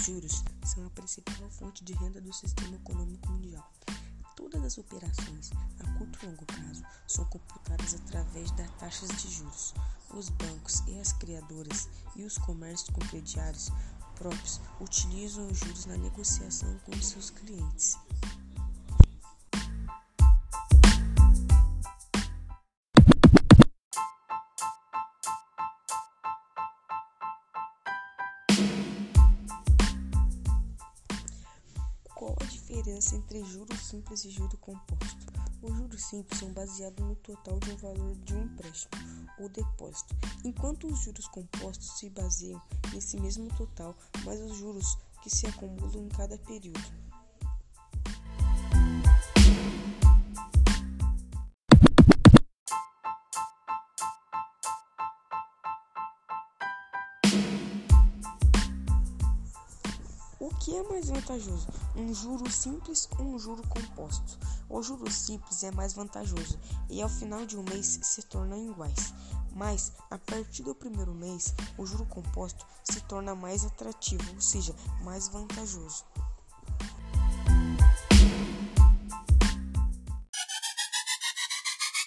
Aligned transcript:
juros 0.00 0.42
são 0.64 0.86
a 0.86 0.90
principal 0.90 1.50
fonte 1.50 1.84
de 1.84 1.92
renda 1.94 2.20
do 2.20 2.32
sistema 2.32 2.74
econômico 2.74 3.30
mundial. 3.30 3.70
Todas 4.34 4.62
as 4.64 4.78
operações 4.78 5.50
a 5.80 5.98
curto 5.98 6.18
e 6.22 6.26
longo 6.26 6.44
prazo 6.46 6.82
são 7.06 7.24
computadas 7.26 7.94
através 7.94 8.50
das 8.52 8.70
taxas 8.78 9.10
de 9.22 9.30
juros. 9.30 9.74
Os 10.10 10.28
bancos 10.30 10.82
e 10.86 10.98
as 10.98 11.12
criadoras 11.12 11.88
e 12.16 12.24
os 12.24 12.38
comércios 12.38 12.88
com 12.90 13.00
próprios 14.14 14.60
utilizam 14.80 15.46
os 15.48 15.58
juros 15.58 15.86
na 15.86 15.96
negociação 15.96 16.78
com 16.84 17.00
seus 17.02 17.30
clientes. 17.30 17.98
Qual 32.24 32.34
a 32.40 32.46
diferença 32.46 33.16
entre 33.16 33.44
juros 33.44 33.78
simples 33.80 34.24
e 34.24 34.30
juro 34.30 34.56
composto? 34.56 35.26
Os 35.60 35.76
juros 35.76 36.02
simples 36.02 36.40
são 36.40 36.50
baseados 36.54 37.04
no 37.04 37.14
total 37.16 37.60
de 37.60 37.70
um 37.72 37.76
valor 37.76 38.16
de 38.16 38.34
um 38.34 38.44
empréstimo 38.44 38.92
ou 39.38 39.46
depósito, 39.50 40.16
enquanto 40.42 40.86
os 40.86 41.00
juros 41.00 41.28
compostos 41.28 41.98
se 41.98 42.08
baseiam 42.08 42.62
nesse 42.94 43.20
mesmo 43.20 43.54
total, 43.58 43.94
mais 44.24 44.40
os 44.40 44.56
juros 44.56 44.96
que 45.22 45.28
se 45.28 45.46
acumulam 45.46 46.06
em 46.06 46.08
cada 46.08 46.38
período. 46.38 46.80
O 60.44 60.50
que 60.56 60.76
é 60.76 60.82
mais 60.82 61.08
vantajoso? 61.08 61.66
Um 61.96 62.12
juro 62.12 62.50
simples 62.50 63.08
ou 63.18 63.24
um 63.24 63.38
juro 63.38 63.66
composto? 63.66 64.38
O 64.68 64.82
juro 64.82 65.10
simples 65.10 65.64
é 65.64 65.70
mais 65.70 65.94
vantajoso 65.94 66.60
e 66.90 67.00
ao 67.00 67.08
final 67.08 67.46
de 67.46 67.56
um 67.56 67.62
mês 67.62 67.98
se 68.02 68.22
tornam 68.24 68.62
iguais. 68.62 69.14
Mas 69.54 69.92
a 70.10 70.18
partir 70.18 70.62
do 70.62 70.74
primeiro 70.74 71.14
mês, 71.14 71.54
o 71.78 71.86
juro 71.86 72.04
composto 72.04 72.66
se 72.84 73.00
torna 73.04 73.34
mais 73.34 73.64
atrativo, 73.64 74.34
ou 74.34 74.40
seja, 74.42 74.76
mais 75.02 75.28
vantajoso. 75.28 76.04